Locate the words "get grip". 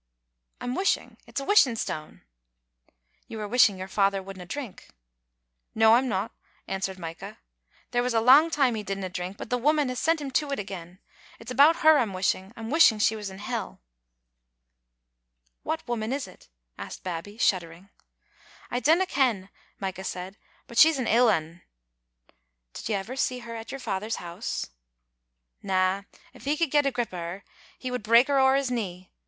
26.71-27.13